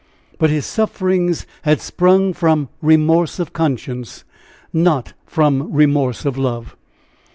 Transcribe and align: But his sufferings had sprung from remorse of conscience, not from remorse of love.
But 0.39 0.49
his 0.49 0.65
sufferings 0.65 1.45
had 1.61 1.79
sprung 1.79 2.33
from 2.33 2.69
remorse 2.81 3.37
of 3.37 3.53
conscience, 3.53 4.23
not 4.73 5.13
from 5.27 5.71
remorse 5.71 6.25
of 6.25 6.39
love. 6.39 6.75